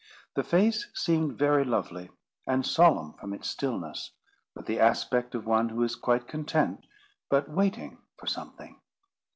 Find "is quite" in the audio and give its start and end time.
5.83-6.27